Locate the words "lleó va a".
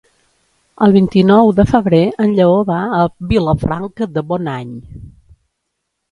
2.39-3.01